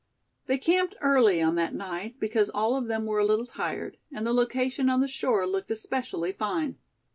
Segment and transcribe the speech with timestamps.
[0.47, 4.25] They camped early on that night, because all of them were a little tired; and
[4.25, 6.79] the location on the shore looked especially fine.